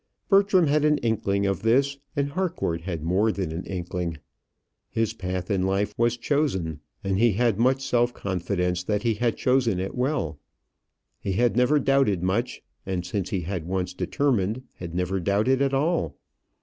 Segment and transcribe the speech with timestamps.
[0.29, 4.17] Bertram had an inkling of this; and Harcourt had more than an inkling.
[4.89, 9.37] His path in life was chosen, and he had much self confidence that he had
[9.37, 10.39] chosen it well.
[11.19, 15.71] He had never doubted much, and since he had once determined had never doubted at
[15.71, 16.17] all.